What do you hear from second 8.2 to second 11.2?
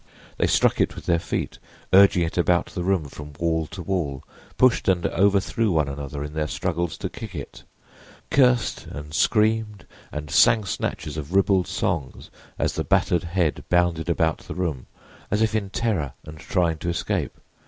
cursed and screamed and sang snatches